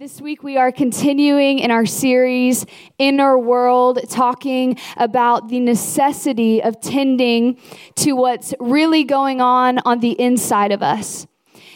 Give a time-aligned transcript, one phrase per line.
[0.00, 2.64] This week, we are continuing in our series,
[2.98, 7.58] Inner World, talking about the necessity of tending
[7.96, 11.26] to what's really going on on the inside of us.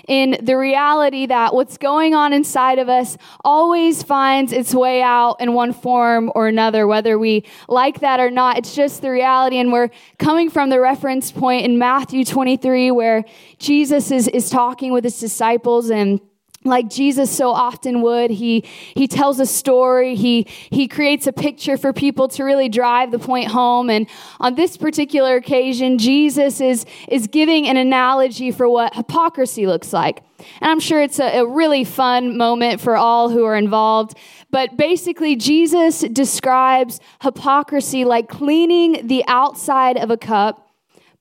[0.08, 5.36] In the reality that what's going on inside of us always finds its way out
[5.38, 8.56] in one form or another, whether we like that or not.
[8.56, 9.59] It's just the reality.
[9.59, 13.27] And we're coming from the reference point in Matthew 23, where
[13.59, 16.22] Jesus is, is talking with his disciples and
[16.64, 18.30] like Jesus so often would.
[18.30, 18.64] He,
[18.94, 20.14] he tells a story.
[20.14, 23.91] He, he creates a picture for people to really drive the point home.
[23.91, 24.09] And
[24.41, 30.22] on this particular occasion, Jesus is, is giving an analogy for what hypocrisy looks like.
[30.62, 34.16] And I'm sure it's a, a really fun moment for all who are involved.
[34.50, 40.63] But basically, Jesus describes hypocrisy like cleaning the outside of a cup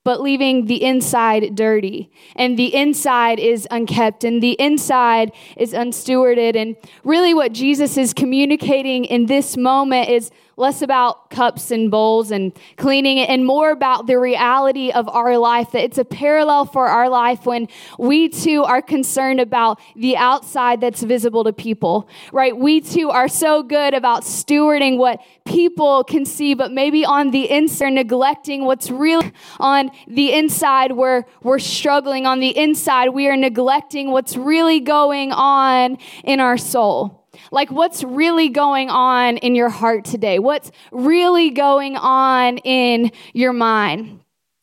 [0.04, 2.12] but leaving the inside dirty.
[2.36, 6.56] And the inside is unkept, and the inside is unstewarded.
[6.56, 12.32] And really, what Jesus is communicating in this moment is less about cups and bowls
[12.32, 15.72] and cleaning it, and more about the reality of our life.
[15.72, 20.82] That it's a parallel for our life when we too are concerned about the outside
[20.82, 22.56] that's visible to people, right?
[22.56, 27.50] We too are so good about stewarding what people can see, but maybe on the
[27.50, 32.26] inside, neglecting what's really on the inside, where we're struggling.
[32.26, 37.23] On the inside, we are neglecting what's really going on in our soul.
[37.52, 40.40] Like, what's really going on in your heart today?
[40.40, 44.20] What's really going on in your mind?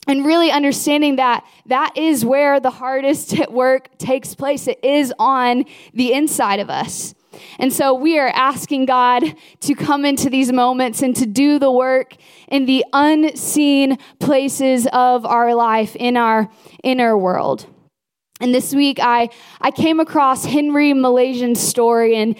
[0.06, 4.66] And really understanding that that is where the hardest work takes place.
[4.66, 5.64] It is on
[5.94, 7.14] the inside of us.
[7.58, 9.22] And so we are asking God
[9.60, 12.16] to come into these moments and to do the work
[12.48, 16.50] in the unseen places of our life, in our
[16.82, 17.66] inner world.
[18.40, 19.28] And this week I,
[19.60, 22.36] I came across Henry Molaison's story and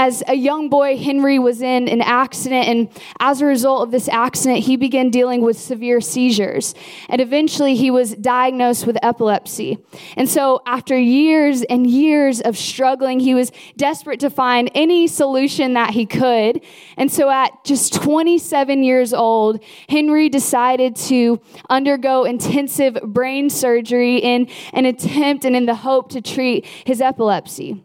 [0.00, 2.88] as a young boy, Henry was in an accident, and
[3.20, 6.74] as a result of this accident, he began dealing with severe seizures.
[7.10, 9.76] And eventually, he was diagnosed with epilepsy.
[10.16, 15.74] And so, after years and years of struggling, he was desperate to find any solution
[15.74, 16.62] that he could.
[16.96, 24.48] And so, at just 27 years old, Henry decided to undergo intensive brain surgery in
[24.72, 27.84] an attempt and in the hope to treat his epilepsy.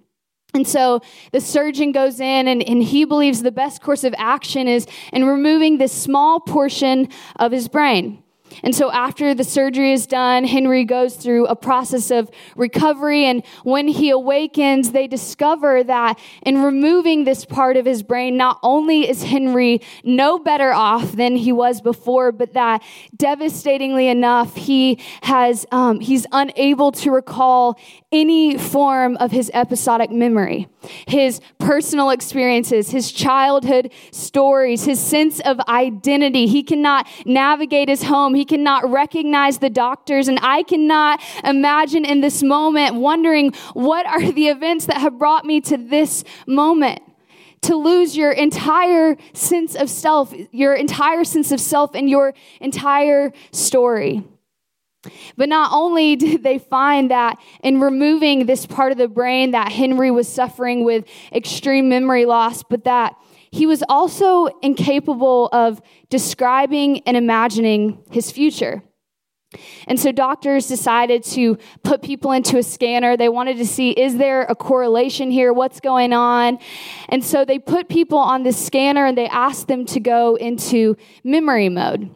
[0.55, 1.01] And so
[1.33, 5.25] the surgeon goes in and, and he believes the best course of action is in
[5.25, 8.23] removing this small portion of his brain.
[8.63, 13.25] And so, after the surgery is done, Henry goes through a process of recovery.
[13.25, 18.59] And when he awakens, they discover that in removing this part of his brain, not
[18.63, 22.83] only is Henry no better off than he was before, but that
[23.15, 27.77] devastatingly enough, he has, um, he's unable to recall
[28.11, 30.67] any form of his episodic memory,
[31.07, 36.47] his personal experiences, his childhood stories, his sense of identity.
[36.47, 38.35] He cannot navigate his home.
[38.35, 40.27] He cannot recognize the doctors.
[40.27, 45.45] And I cannot imagine in this moment wondering what are the events that have brought
[45.45, 47.01] me to this moment
[47.63, 53.33] to lose your entire sense of self, your entire sense of self, and your entire
[53.51, 54.23] story.
[55.37, 59.71] But not only did they find that in removing this part of the brain that
[59.71, 63.15] Henry was suffering with extreme memory loss, but that
[63.55, 68.83] he was also incapable of describing and imagining his future.
[69.87, 73.15] And so doctors decided to put people into a scanner.
[73.15, 75.53] They wanted to see is there a correlation here?
[75.53, 76.59] What's going on?
[77.07, 80.97] And so they put people on this scanner and they asked them to go into
[81.23, 82.13] memory mode.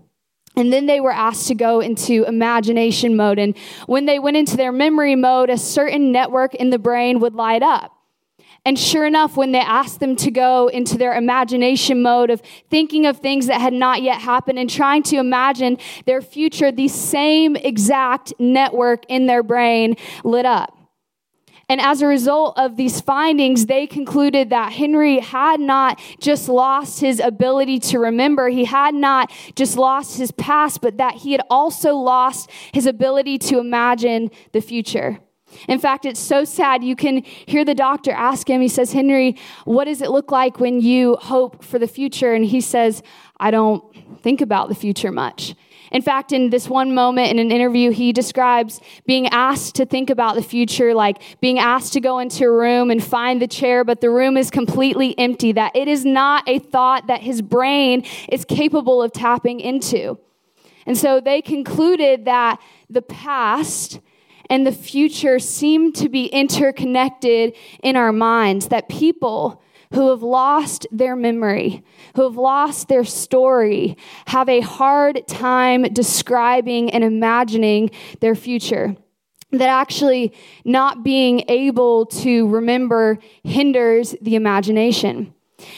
[0.58, 3.40] And then they were asked to go into imagination mode.
[3.40, 7.34] And when they went into their memory mode, a certain network in the brain would
[7.34, 7.96] light up.
[8.66, 13.06] And sure enough, when they asked them to go into their imagination mode of thinking
[13.06, 17.56] of things that had not yet happened and trying to imagine their future, the same
[17.56, 20.75] exact network in their brain lit up.
[21.69, 27.00] And as a result of these findings, they concluded that Henry had not just lost
[27.00, 31.42] his ability to remember, he had not just lost his past, but that he had
[31.48, 35.19] also lost his ability to imagine the future.
[35.68, 36.84] In fact, it's so sad.
[36.84, 39.36] You can hear the doctor ask him, he says, Henry,
[39.66, 42.34] what does it look like when you hope for the future?
[42.34, 43.04] And he says,
[43.40, 43.84] I don't
[44.22, 45.56] think about the future much.
[45.92, 50.10] In fact, in this one moment in an interview, he describes being asked to think
[50.10, 53.84] about the future, like being asked to go into a room and find the chair,
[53.84, 58.06] but the room is completely empty, that it is not a thought that his brain
[58.31, 60.19] is capable of tapping into.
[60.86, 62.60] And so they concluded that
[62.90, 64.00] the past
[64.50, 69.62] and the future seem to be interconnected in our minds, that people
[69.94, 71.84] who have lost their memory,
[72.16, 73.98] who have lost their story,
[74.28, 78.96] have a hard time describing and imagining their future.
[79.51, 85.34] That actually not being able to remember hinders the imagination.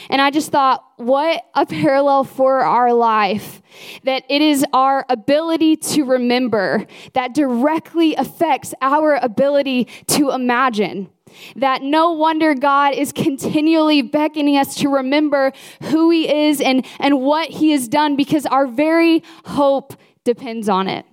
[0.08, 3.62] And I just thought, what a parallel for our life.
[4.04, 11.10] That it is our ability to remember that directly affects our ability to imagine.
[11.56, 15.52] That no wonder God is continually beckoning us to remember
[15.84, 19.94] who He is and, and what He has done because our very hope
[20.24, 21.06] depends on it.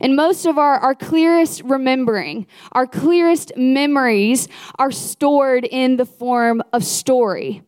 [0.00, 6.62] And most of our, our clearest remembering, our clearest memories are stored in the form
[6.72, 7.62] of story.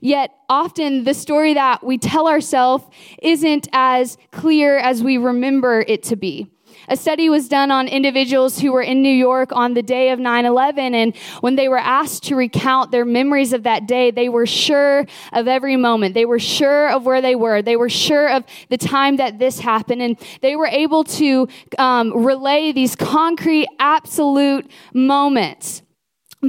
[0.00, 2.84] Yet often the story that we tell ourselves
[3.22, 6.50] isn't as clear as we remember it to be.
[6.88, 10.18] A study was done on individuals who were in New York on the day of
[10.18, 14.28] 9 11, and when they were asked to recount their memories of that day, they
[14.28, 16.14] were sure of every moment.
[16.14, 17.62] They were sure of where they were.
[17.62, 21.48] They were sure of the time that this happened, and they were able to
[21.78, 25.82] um, relay these concrete, absolute moments.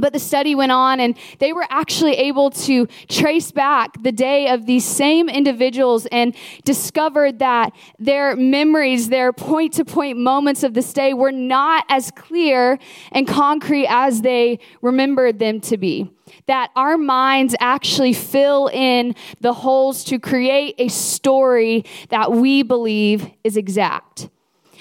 [0.00, 4.48] But the study went on, and they were actually able to trace back the day
[4.48, 6.34] of these same individuals and
[6.64, 12.10] discovered that their memories, their point to point moments of this day, were not as
[12.12, 12.78] clear
[13.12, 16.10] and concrete as they remembered them to be.
[16.46, 23.30] That our minds actually fill in the holes to create a story that we believe
[23.44, 24.28] is exact.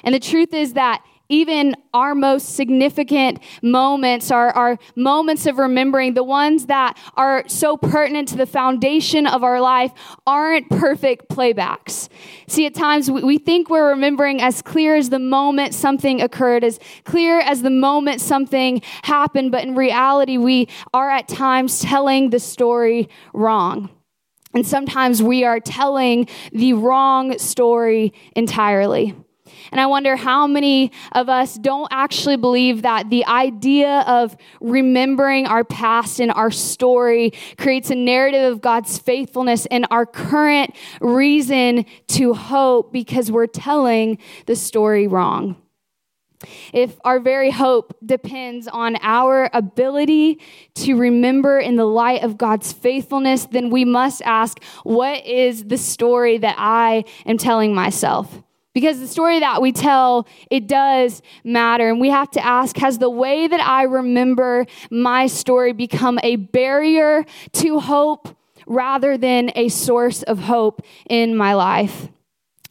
[0.03, 6.13] And the truth is that even our most significant moments, our, our moments of remembering,
[6.13, 9.91] the ones that are so pertinent to the foundation of our life,
[10.25, 12.09] aren't perfect playbacks.
[12.47, 16.63] See, at times we, we think we're remembering as clear as the moment something occurred,
[16.63, 22.29] as clear as the moment something happened, but in reality, we are at times telling
[22.29, 23.89] the story wrong.
[24.53, 29.13] And sometimes we are telling the wrong story entirely.
[29.71, 35.47] And I wonder how many of us don't actually believe that the idea of remembering
[35.47, 41.85] our past and our story creates a narrative of God's faithfulness and our current reason
[42.07, 45.55] to hope because we're telling the story wrong.
[46.71, 50.39] If our very hope depends on our ability
[50.75, 55.77] to remember in the light of God's faithfulness, then we must ask, what is the
[55.77, 58.43] story that I am telling myself?
[58.77, 61.89] Because the story that we tell, it does matter.
[61.89, 66.35] And we have to ask Has the way that I remember my story become a
[66.35, 68.29] barrier to hope
[68.67, 72.09] rather than a source of hope in my life?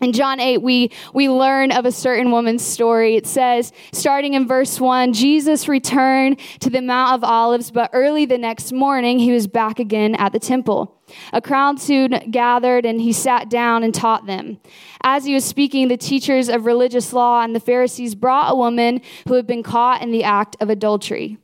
[0.00, 3.16] In John 8, we, we learn of a certain woman's story.
[3.16, 8.26] It says, starting in verse 1, Jesus returned to the Mount of Olives, but early
[8.26, 11.00] the next morning, he was back again at the temple.
[11.32, 14.58] A crowd soon gathered, and he sat down and taught them.
[15.02, 19.00] As he was speaking, the teachers of religious law and the Pharisees brought a woman
[19.26, 21.38] who had been caught in the act of adultery.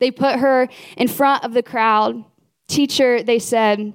[0.00, 2.24] They put her in front of the crowd.
[2.66, 3.94] Teacher, they said,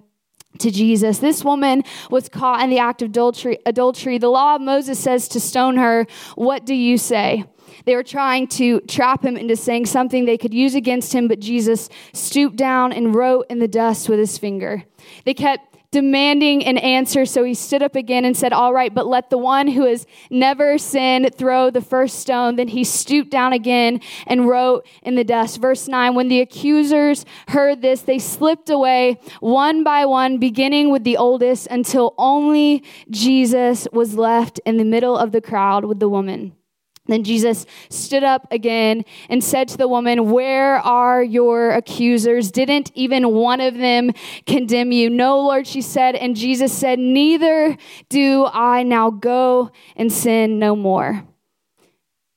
[0.58, 1.20] to Jesus.
[1.20, 3.60] This woman was caught in the act of adultery.
[3.66, 4.18] adultery.
[4.18, 6.08] The law of Moses says to stone her.
[6.36, 7.46] What do you say?
[7.86, 11.40] They were trying to trap him into saying something they could use against him, but
[11.40, 14.84] Jesus stooped down and wrote in the dust with his finger.
[15.24, 17.26] They kept demanding an answer.
[17.26, 20.06] So he stood up again and said, All right, but let the one who has
[20.30, 22.56] never sinned throw the first stone.
[22.56, 25.60] Then he stooped down again and wrote in the dust.
[25.60, 31.04] Verse 9 When the accusers heard this, they slipped away one by one, beginning with
[31.04, 36.10] the oldest, until only Jesus was left in the middle of the crowd with the
[36.10, 36.54] woman.
[37.10, 42.52] Then Jesus stood up again and said to the woman, Where are your accusers?
[42.52, 44.12] Didn't even one of them
[44.46, 45.10] condemn you?
[45.10, 46.16] No, Lord, she said.
[46.16, 47.78] And Jesus said, Neither
[48.10, 51.24] do I now go and sin no more.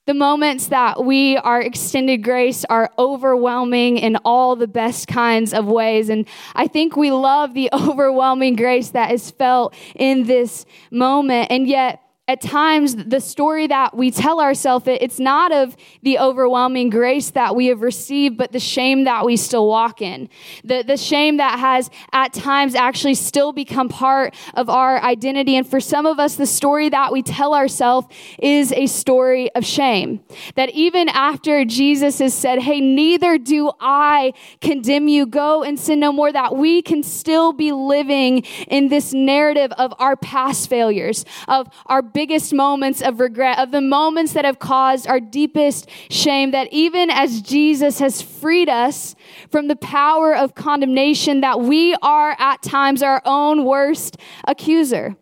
[0.05, 5.67] The moments that we are extended grace are overwhelming in all the best kinds of
[5.67, 6.09] ways.
[6.09, 6.27] And
[6.57, 11.53] I think we love the overwhelming grace that is felt in this moment.
[11.53, 12.01] And yet,
[12.33, 17.55] at times the story that we tell ourselves it's not of the overwhelming grace that
[17.55, 20.31] we have received but the shame that we still walk in.
[20.65, 25.57] The, the shame that has at times actually still become part of our identity.
[25.57, 28.07] And for some of us the story that we tell ourselves
[28.39, 30.25] is a story of shame.
[30.55, 35.27] That even after jesus has said hey neither do i condemn you.
[35.27, 39.93] Go and sin no more that we can still be living in this narrative of
[39.99, 45.09] our past failures of our biggest moments of regret, of the moments that have caused
[45.09, 49.17] our deepest shame, that even as Jesus has freed us
[49.51, 55.17] from the power of condemnation, that we are at times our own worst accuser.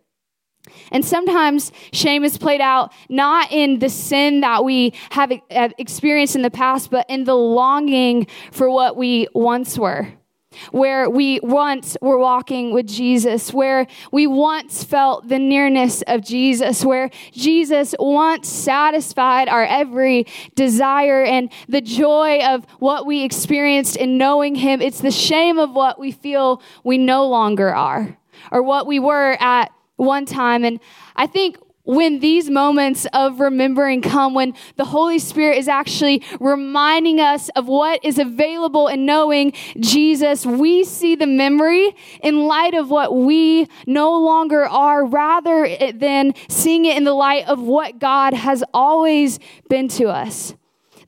[0.93, 6.43] And sometimes shame is played out not in the sin that we have experienced in
[6.43, 10.20] the past, but in the longing for what we once were
[10.73, 16.85] where we once were walking with Jesus, where we once felt the nearness of Jesus,
[16.85, 24.19] where Jesus once satisfied our every desire and the joy of what we experienced in
[24.19, 24.81] knowing Him.
[24.81, 28.17] It's the shame of what we feel we no longer are
[28.51, 30.65] or what we were at one time.
[30.65, 30.81] And
[31.15, 37.21] I think when these moments of remembering come, when the Holy Spirit is actually reminding
[37.21, 42.91] us of what is available in knowing Jesus, we see the memory in light of
[42.91, 48.35] what we no longer are, rather than seeing it in the light of what God
[48.35, 50.55] has always been to us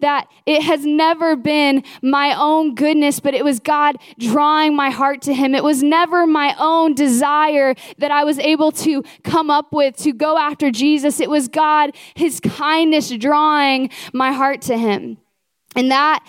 [0.02, 5.22] that it has never been my own goodness, but it was God drawing my heart
[5.22, 5.54] to Him.
[5.54, 10.12] It was never my own desire that I was able to come up with to
[10.12, 11.20] go after Jesus.
[11.20, 15.18] It was God, His kindness drawing my heart to Him.
[15.74, 16.24] And that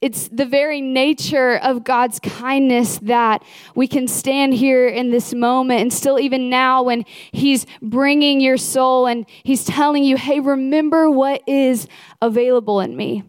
[0.00, 5.82] it's the very nature of God's kindness that we can stand here in this moment
[5.82, 11.10] and still, even now, when He's bringing your soul and He's telling you, hey, remember
[11.10, 11.86] what is
[12.22, 13.24] available in me,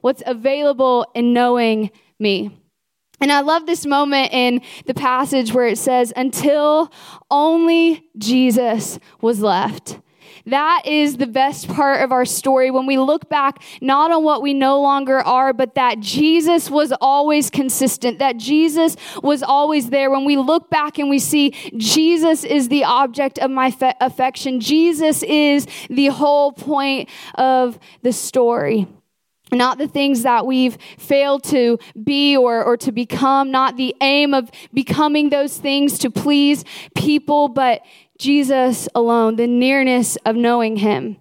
[0.00, 2.50] what's available in knowing me.
[3.20, 6.92] And I love this moment in the passage where it says, until
[7.30, 10.00] only Jesus was left.
[10.46, 14.42] That is the best part of our story when we look back not on what
[14.42, 20.08] we no longer are, but that Jesus was always consistent, that Jesus was always there.
[20.08, 24.60] When we look back and we see Jesus is the object of my fe- affection,
[24.60, 28.86] Jesus is the whole point of the story
[29.52, 34.34] not the things that we've failed to be or, or to become, not the aim
[34.34, 36.64] of becoming those things to please
[36.96, 37.82] people, but
[38.18, 41.18] Jesus alone, the nearness of knowing him.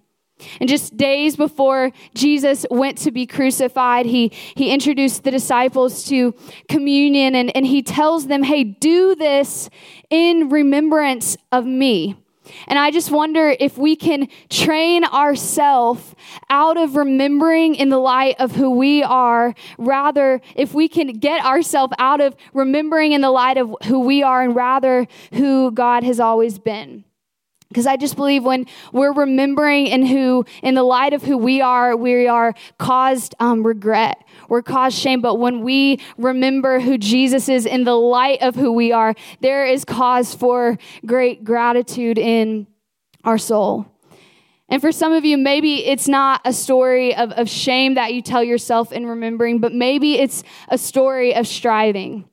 [0.60, 6.34] And just days before Jesus went to be crucified, he, he introduced the disciples to
[6.68, 9.70] communion and, and he tells them, hey, do this
[10.10, 12.18] in remembrance of me.
[12.68, 16.16] And I just wonder if we can train ourselves
[16.50, 21.44] out of remembering in the light of who we are, rather, if we can get
[21.46, 26.04] ourselves out of remembering in the light of who we are and rather who God
[26.04, 27.04] has always been.
[27.70, 31.62] Because I just believe when we're remembering in who, in the light of who we
[31.62, 34.24] are, we are caused um, regret.
[34.50, 35.22] We're caused shame.
[35.22, 39.66] But when we remember who Jesus is in the light of who we are, there
[39.66, 42.68] is cause for great gratitude in
[43.24, 43.86] our soul.
[44.68, 48.22] And for some of you, maybe it's not a story of, of shame that you
[48.22, 52.26] tell yourself in remembering, but maybe it's a story of striving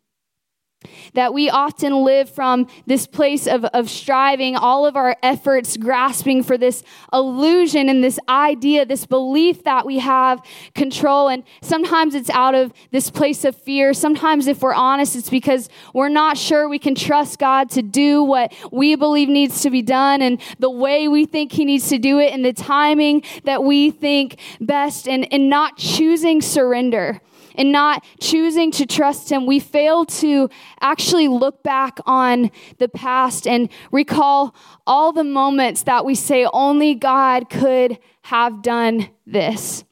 [1.15, 6.43] that we often live from this place of, of striving, all of our efforts grasping
[6.43, 10.43] for this illusion and this idea, this belief that we have
[10.75, 11.29] control.
[11.29, 13.95] And sometimes it's out of this place of fear.
[13.95, 18.23] Sometimes, if we're honest, it's because we're not sure we can trust God to do
[18.23, 21.99] what we believe needs to be done and the way we think He needs to
[21.99, 27.21] do it and the timing that we think best and, and not choosing surrender
[27.55, 30.49] and not choosing to trust Him, we fail to
[30.81, 34.55] actually look back on the past and recall
[34.87, 39.85] all the moments that we say only God could have done this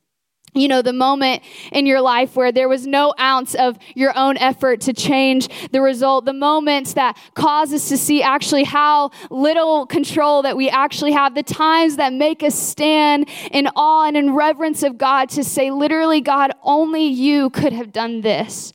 [0.54, 1.42] you know, the moment
[1.72, 5.80] in your life where there was no ounce of your own effort to change the
[5.80, 11.12] result, the moments that cause us to see actually how little control that we actually
[11.12, 15.44] have, the times that make us stand in awe and in reverence of God to
[15.44, 18.72] say, literally, God, only you could have done this.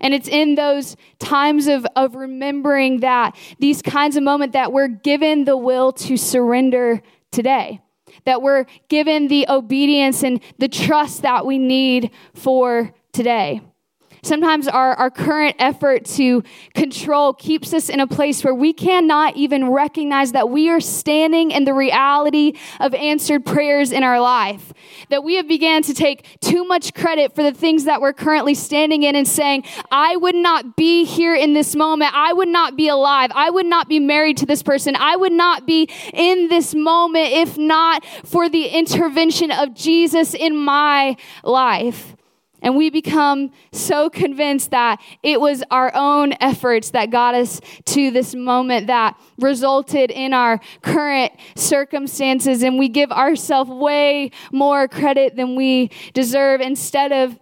[0.00, 4.88] And it's in those times of, of remembering that, these kinds of moments that we're
[4.88, 7.80] given the will to surrender today
[8.24, 13.60] that we're given the obedience and the trust that we need for today.
[14.24, 19.36] Sometimes our, our current effort to control keeps us in a place where we cannot
[19.36, 24.72] even recognize that we are standing in the reality of answered prayers in our life.
[25.10, 28.54] That we have began to take too much credit for the things that we're currently
[28.54, 32.14] standing in and saying, I would not be here in this moment.
[32.14, 33.32] I would not be alive.
[33.34, 34.94] I would not be married to this person.
[34.94, 40.56] I would not be in this moment if not for the intervention of Jesus in
[40.56, 42.14] my life.
[42.62, 48.12] And we become so convinced that it was our own efforts that got us to
[48.12, 52.62] this moment that resulted in our current circumstances.
[52.62, 57.38] And we give ourselves way more credit than we deserve instead of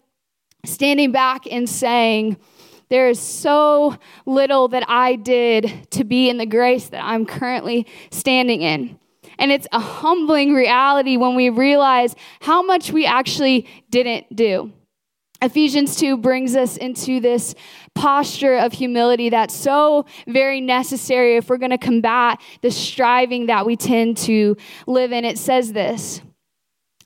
[0.64, 2.38] standing back and saying,
[2.88, 3.96] there is so
[4.26, 8.98] little that I did to be in the grace that I'm currently standing in.
[9.38, 14.72] And it's a humbling reality when we realize how much we actually didn't do.
[15.42, 17.54] Ephesians 2 brings us into this
[17.94, 23.64] posture of humility that's so very necessary if we're going to combat the striving that
[23.64, 24.56] we tend to
[24.86, 25.24] live in.
[25.24, 26.20] It says this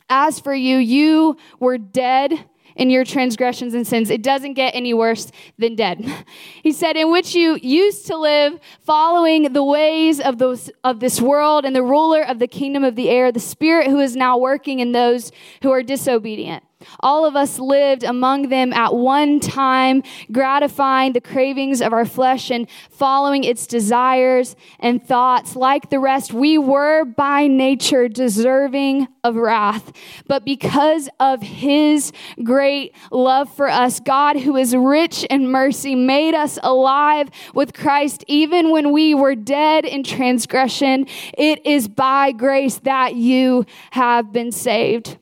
[0.09, 2.45] As for you, you were dead
[2.77, 4.11] in your transgressions and sins.
[4.11, 6.05] It doesn't get any worse than dead.
[6.63, 11.21] He said, In which you used to live, following the ways of, those, of this
[11.21, 14.39] world and the ruler of the kingdom of the air, the spirit who is now
[14.39, 15.31] working in those
[15.63, 16.65] who are disobedient.
[17.01, 22.51] All of us lived among them at one time, gratifying the cravings of our flesh
[22.51, 25.57] and following its desires and thoughts.
[25.57, 29.93] Like the rest, we were by nature deserving of wrath.
[30.27, 32.13] But because of his
[32.43, 38.25] great love for us, God, who is rich in mercy, made us alive with Christ
[38.29, 41.07] even when we were dead in transgression.
[41.37, 45.19] It is by grace that you have been saved.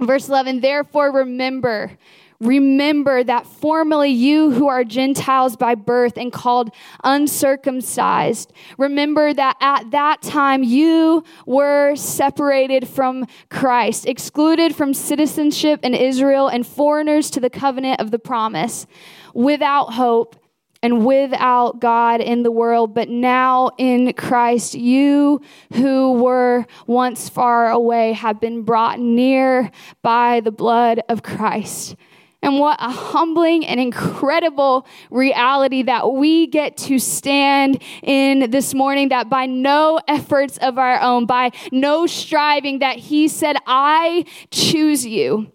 [0.00, 1.98] Verse 11, therefore remember,
[2.40, 6.70] remember that formerly you who are Gentiles by birth and called
[7.04, 15.92] uncircumcised, remember that at that time you were separated from Christ, excluded from citizenship in
[15.92, 18.86] Israel, and foreigners to the covenant of the promise,
[19.34, 20.39] without hope
[20.82, 25.42] and without God in the world, but now in Christ, you
[25.74, 29.70] who were once far away have been brought near
[30.02, 31.96] by the blood of Christ.
[32.42, 39.10] And what a humbling and incredible reality that we get to stand in this morning
[39.10, 45.04] that by no efforts of our own, by no striving, that He said, I choose
[45.04, 45.52] you.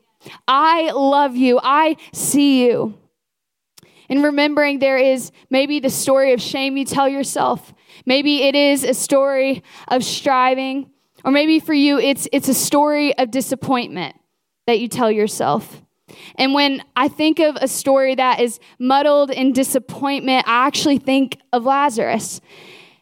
[0.47, 1.59] I love you.
[1.63, 2.95] I see you.
[4.09, 7.73] And remembering there is maybe the story of shame you tell yourself.
[8.05, 10.91] Maybe it is a story of striving.
[11.23, 14.15] Or maybe for you, it's, it's a story of disappointment
[14.67, 15.81] that you tell yourself.
[16.35, 21.39] And when I think of a story that is muddled in disappointment, I actually think
[21.51, 22.41] of Lazarus,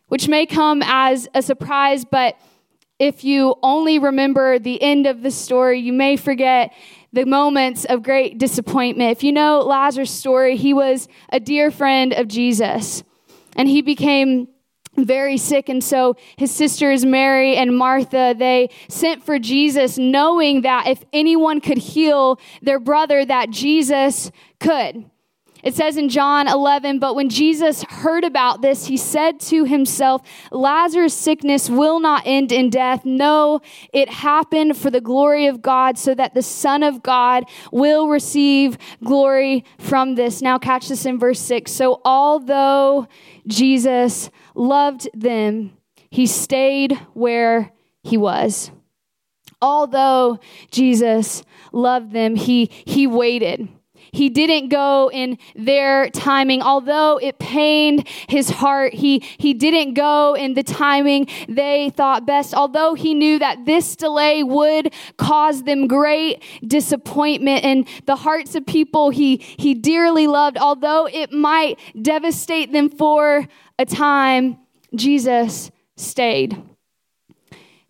[0.08, 2.38] which may come as a surprise, but
[2.99, 6.73] if you only remember the end of the story, you may forget
[7.12, 9.12] the moments of great disappointment.
[9.12, 13.03] If you know Lazarus' story, he was a dear friend of Jesus,
[13.56, 14.47] and he became
[14.95, 20.88] very sick and so his sisters mary and martha they sent for jesus knowing that
[20.88, 25.10] if anyone could heal their brother that jesus could
[25.63, 30.21] it says in John 11, but when Jesus heard about this, he said to himself,
[30.52, 33.06] Lazarus' sickness will not end in death.
[33.06, 33.62] No,
[33.93, 38.78] it happened for the glory of God, so that the Son of God will receive
[39.06, 40.41] glory from this.
[40.41, 41.71] Now, catch this in verse 6.
[41.71, 43.08] So, although
[43.47, 45.71] Jesus loved them,
[46.10, 47.71] he stayed where
[48.04, 48.69] he was.
[49.62, 50.39] Although
[50.71, 53.69] Jesus loved them, he, he waited.
[54.13, 56.62] He didn't go in their timing.
[56.62, 62.54] Although it pained his heart, he, he didn't go in the timing they thought best.
[62.54, 68.65] Although he knew that this delay would cause them great disappointment in the hearts of
[68.65, 73.47] people he, he dearly loved, although it might devastate them for
[73.80, 74.58] a time,
[74.95, 76.62] Jesus stayed.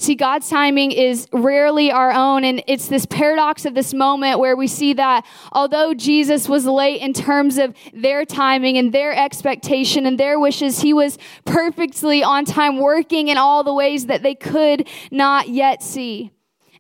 [0.04, 2.44] See, God's timing is rarely our own.
[2.44, 7.00] And it's this paradox of this moment where we see that although Jesus was late
[7.00, 12.44] in terms of their timing and their expectation and their wishes, he was perfectly on
[12.44, 16.32] time, working in all the ways that they could not yet see.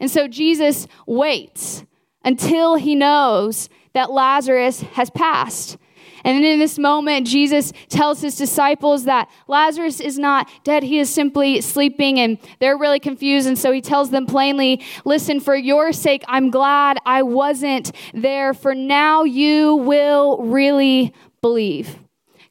[0.01, 1.86] And so Jesus waits
[2.25, 5.77] until he knows that Lazarus has passed.
[6.23, 10.99] And then in this moment, Jesus tells his disciples that Lazarus is not dead, he
[10.99, 13.47] is simply sleeping, and they're really confused.
[13.47, 18.53] And so he tells them plainly, Listen, for your sake, I'm glad I wasn't there,
[18.53, 21.99] for now you will really believe.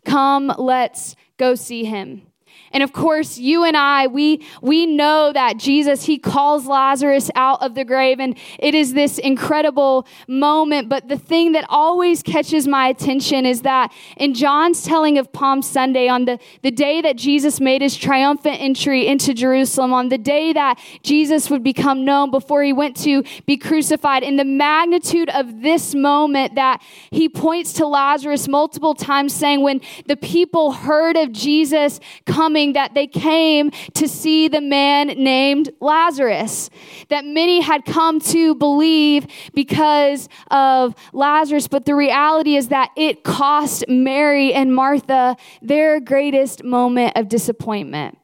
[0.04, 2.31] Come, let's go see him.
[2.72, 7.62] And of course, you and I, we, we know that Jesus, he calls Lazarus out
[7.62, 10.88] of the grave and it is this incredible moment.
[10.88, 15.62] But the thing that always catches my attention is that in John's telling of Palm
[15.62, 20.18] Sunday, on the, the day that Jesus made his triumphant entry into Jerusalem, on the
[20.18, 25.30] day that Jesus would become known before he went to be crucified, in the magnitude
[25.30, 26.80] of this moment that
[27.10, 32.94] he points to Lazarus multiple times saying, when the people heard of Jesus coming, that
[32.94, 36.70] they came to see the man named Lazarus.
[37.08, 43.24] That many had come to believe because of Lazarus, but the reality is that it
[43.24, 48.18] cost Mary and Martha their greatest moment of disappointment.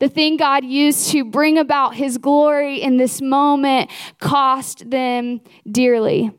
[0.00, 6.32] The thing God used to bring about his glory in this moment cost them dearly.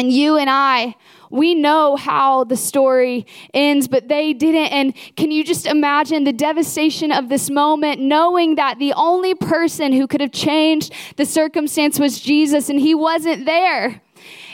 [0.00, 0.94] And you and I
[1.30, 4.72] we know how the story ends, but they didn't.
[4.72, 9.92] And can you just imagine the devastation of this moment, knowing that the only person
[9.92, 14.02] who could have changed the circumstance was Jesus and he wasn't there?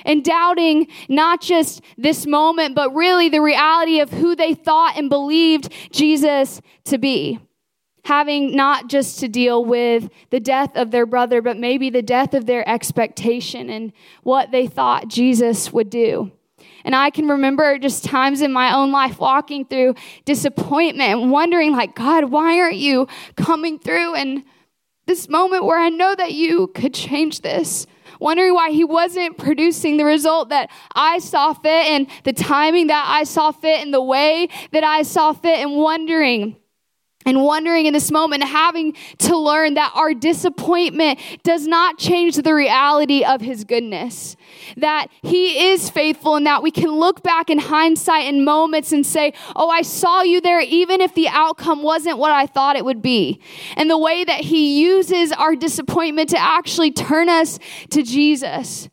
[0.04, 5.08] and doubting not just this moment, but really the reality of who they thought and
[5.10, 7.40] believed Jesus to be.
[8.06, 12.34] Having not just to deal with the death of their brother, but maybe the death
[12.34, 13.92] of their expectation and
[14.22, 16.30] what they thought Jesus would do.
[16.84, 21.72] And I can remember just times in my own life walking through disappointment and wondering,
[21.72, 24.14] like, God, why aren't you coming through?
[24.14, 24.44] And
[25.06, 27.88] this moment where I know that you could change this.
[28.20, 33.04] Wondering why he wasn't producing the result that I saw fit and the timing that
[33.08, 36.56] I saw fit and the way that I saw fit, and wondering
[37.26, 42.54] and wondering in this moment, having to learn that our disappointment does not change the
[42.54, 44.36] reality of His goodness.
[44.76, 49.04] That He is faithful and that we can look back in hindsight in moments and
[49.04, 52.84] say, Oh, I saw you there, even if the outcome wasn't what I thought it
[52.84, 53.40] would be.
[53.76, 57.58] And the way that He uses our disappointment to actually turn us
[57.90, 58.88] to Jesus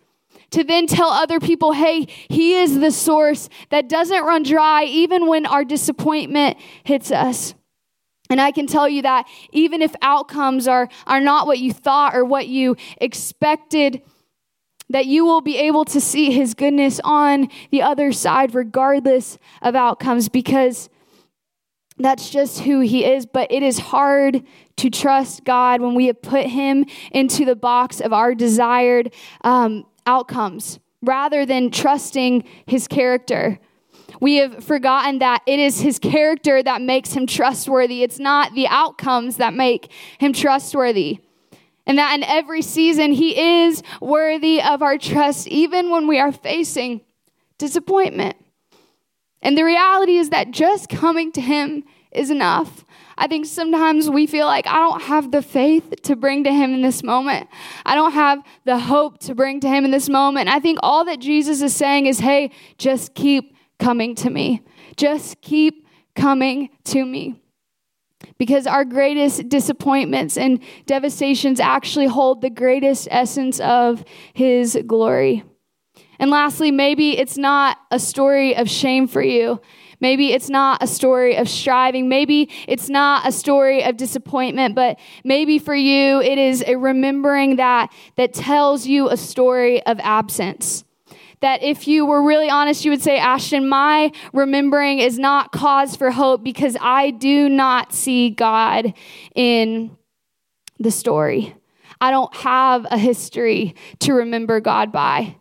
[0.50, 5.28] to then tell other people, hey, He is the source that doesn't run dry even
[5.28, 7.56] when our disappointment hits us.
[8.34, 12.16] And I can tell you that even if outcomes are, are not what you thought
[12.16, 14.02] or what you expected,
[14.90, 19.76] that you will be able to see his goodness on the other side, regardless of
[19.76, 20.90] outcomes, because
[22.00, 23.28] that's just who he is.
[23.28, 24.42] But it is hard
[24.78, 29.86] to trust God when we have put him into the box of our desired um,
[30.08, 33.60] outcomes rather than trusting his character.
[34.20, 38.04] We have forgotten that it is his character that makes him trustworthy.
[38.04, 41.20] It's not the outcomes that make him trustworthy.
[41.86, 46.32] And that in every season, he is worthy of our trust, even when we are
[46.32, 47.02] facing
[47.58, 48.38] disappointment.
[49.42, 52.86] And the reality is that just coming to him is enough.
[53.18, 56.74] I think sometimes we feel like I don't have the faith to bring to him
[56.74, 57.48] in this moment.
[57.86, 60.50] I don't have the hope to bring to him in this moment.
[60.50, 64.62] I think all that Jesus is saying is, hey, just keep coming to me.
[64.96, 67.40] Just keep coming to me.
[68.38, 75.44] Because our greatest disappointments and devastations actually hold the greatest essence of His glory.
[76.20, 79.60] And lastly, maybe it's not a story of shame for you.
[80.00, 82.10] Maybe it's not a story of striving.
[82.10, 87.56] Maybe it's not a story of disappointment, but maybe for you it is a remembering
[87.58, 90.84] that that tells you a story of absence
[91.44, 95.94] that if you were really honest, you would say, Ashton, my remembering is not cause
[95.94, 98.94] for hope because I do not see God
[99.36, 99.98] in
[100.80, 101.54] the story.
[102.00, 105.36] I don't have a history to remember God by.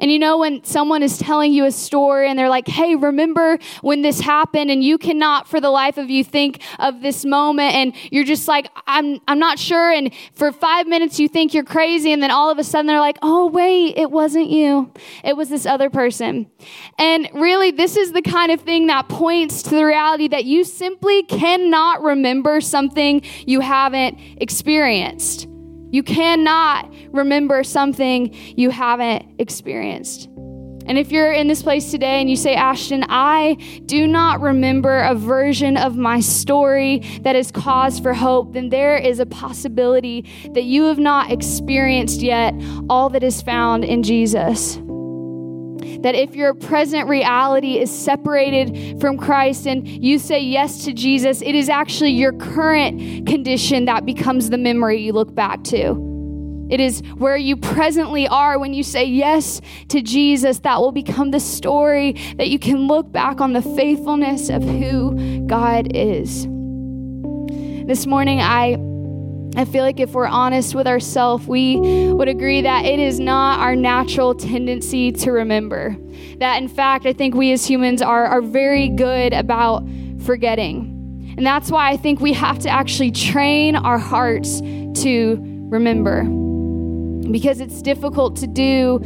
[0.00, 3.58] And you know, when someone is telling you a story and they're like, hey, remember
[3.82, 7.74] when this happened, and you cannot for the life of you think of this moment,
[7.74, 9.92] and you're just like, I'm, I'm not sure.
[9.92, 12.98] And for five minutes, you think you're crazy, and then all of a sudden, they're
[12.98, 16.50] like, oh, wait, it wasn't you, it was this other person.
[16.98, 20.64] And really, this is the kind of thing that points to the reality that you
[20.64, 25.49] simply cannot remember something you haven't experienced.
[25.90, 30.28] You cannot remember something you haven't experienced.
[30.86, 33.54] And if you're in this place today and you say, Ashton, I
[33.86, 38.96] do not remember a version of my story that is cause for hope, then there
[38.96, 42.54] is a possibility that you have not experienced yet
[42.88, 44.80] all that is found in Jesus
[46.02, 51.42] that if your present reality is separated from Christ and you say yes to Jesus,
[51.42, 56.08] it is actually your current condition that becomes the memory you look back to.
[56.70, 61.32] It is where you presently are when you say yes to Jesus that will become
[61.32, 66.46] the story that you can look back on the faithfulness of who God is.
[67.86, 68.76] This morning, I
[69.56, 71.76] I feel like if we're honest with ourselves, we
[72.12, 75.96] would agree that it is not our natural tendency to remember.
[76.38, 79.86] That, in fact, I think we as humans are, are very good about
[80.24, 81.34] forgetting.
[81.36, 86.24] And that's why I think we have to actually train our hearts to remember.
[87.30, 89.00] Because it's difficult to do,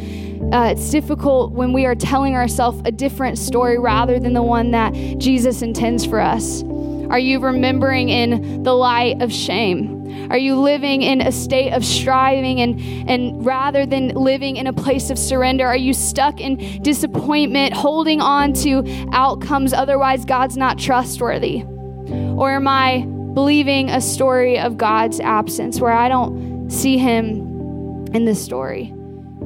[0.52, 4.70] uh, it's difficult when we are telling ourselves a different story rather than the one
[4.72, 6.62] that Jesus intends for us.
[7.10, 10.30] Are you remembering in the light of shame?
[10.30, 14.72] Are you living in a state of striving and, and rather than living in a
[14.72, 15.66] place of surrender?
[15.66, 21.62] Are you stuck in disappointment, holding on to outcomes otherwise God's not trustworthy?
[21.62, 28.24] Or am I believing a story of God's absence where I don't see Him in
[28.24, 28.94] the story?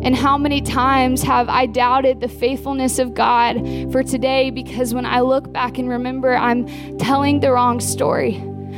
[0.03, 3.57] And how many times have I doubted the faithfulness of God
[3.91, 6.67] for today because when I look back and remember, I'm
[6.99, 8.37] telling the wrong story.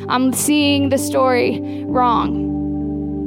[0.09, 2.49] I'm seeing the story wrong.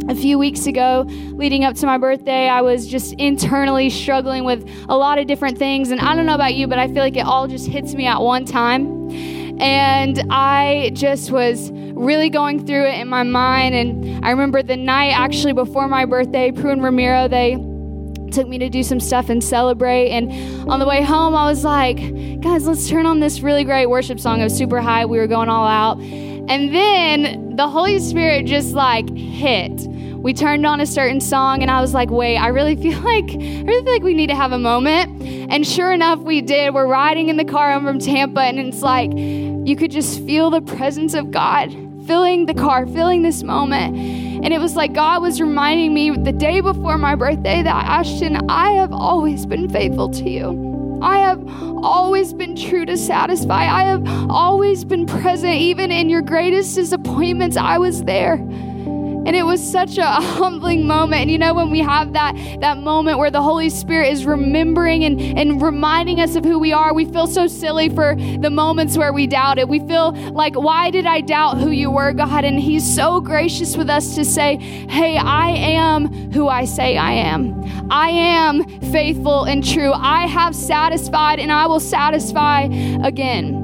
[0.10, 4.67] A few weeks ago, leading up to my birthday, I was just internally struggling with
[4.89, 5.91] a lot of different things.
[5.91, 8.06] And I don't know about you, but I feel like it all just hits me
[8.06, 9.10] at one time.
[9.62, 13.75] And I just was really going through it in my mind.
[13.75, 17.56] And I remember the night actually before my birthday, Prue and Ramiro, they
[18.33, 20.09] took me to do some stuff and celebrate.
[20.09, 21.97] And on the way home, I was like,
[22.41, 24.41] guys, let's turn on this really great worship song.
[24.41, 25.05] It was super high.
[25.05, 25.99] We were going all out.
[25.99, 29.71] And then the Holy Spirit just like hit.
[30.23, 33.29] We turned on a certain song, and I was like, wait, I really feel like
[33.29, 35.21] I really feel like we need to have a moment.
[35.51, 36.73] And sure enough, we did.
[36.73, 40.49] We're riding in the car home from Tampa, and it's like you could just feel
[40.49, 41.71] the presence of God
[42.05, 44.22] filling the car, filling this moment.
[44.43, 48.49] And it was like God was reminding me the day before my birthday that Ashton,
[48.49, 50.99] I have always been faithful to you.
[51.01, 51.41] I have
[51.82, 53.65] always been true to satisfy.
[53.65, 57.56] I have always been present, even in your greatest disappointments.
[57.56, 58.36] I was there.
[59.25, 61.23] And it was such a humbling moment.
[61.23, 65.03] And you know, when we have that, that moment where the Holy Spirit is remembering
[65.03, 68.97] and, and reminding us of who we are, we feel so silly for the moments
[68.97, 69.69] where we doubt it.
[69.69, 72.43] We feel like, why did I doubt who you were, God?
[72.43, 77.13] And He's so gracious with us to say, hey, I am who I say I
[77.13, 77.63] am.
[77.89, 79.93] I am faithful and true.
[79.93, 82.63] I have satisfied and I will satisfy
[83.03, 83.62] again.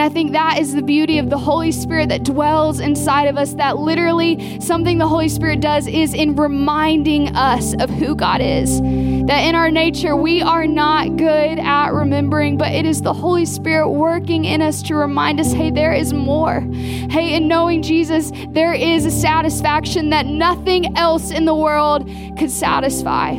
[0.00, 3.36] And I think that is the beauty of the Holy Spirit that dwells inside of
[3.36, 3.52] us.
[3.52, 8.80] That literally something the Holy Spirit does is in reminding us of who God is.
[8.80, 13.44] That in our nature, we are not good at remembering, but it is the Holy
[13.44, 16.60] Spirit working in us to remind us hey, there is more.
[16.70, 22.08] Hey, in knowing Jesus, there is a satisfaction that nothing else in the world
[22.38, 23.34] could satisfy.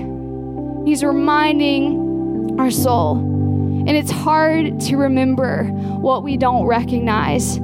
[0.85, 3.30] He's reminding our soul.
[3.87, 7.59] And it's hard to remember what we don't recognize.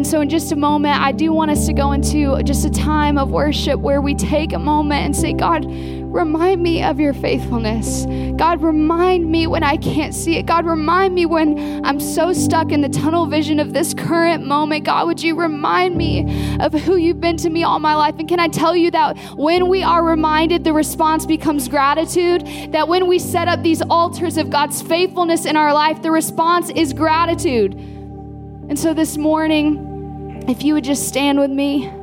[0.00, 2.70] And so, in just a moment, I do want us to go into just a
[2.70, 7.12] time of worship where we take a moment and say, God, remind me of your
[7.12, 8.06] faithfulness.
[8.38, 10.46] God, remind me when I can't see it.
[10.46, 14.86] God, remind me when I'm so stuck in the tunnel vision of this current moment.
[14.86, 18.14] God, would you remind me of who you've been to me all my life?
[18.18, 22.72] And can I tell you that when we are reminded, the response becomes gratitude?
[22.72, 26.70] That when we set up these altars of God's faithfulness in our life, the response
[26.70, 27.74] is gratitude.
[27.74, 29.89] And so this morning,
[30.48, 31.99] if you would just stand with me.